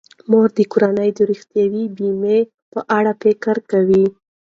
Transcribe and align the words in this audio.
مور 0.29 0.47
د 0.57 0.59
کورنۍ 0.71 1.09
د 1.13 1.19
روغتیايي 1.29 1.83
بیمې 1.97 2.39
په 2.71 2.79
اړه 2.97 3.11
فکر 3.23 3.55
کوي. 3.71 4.05